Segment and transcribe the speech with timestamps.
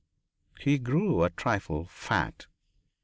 [0.59, 2.47] He grew a trifle fat.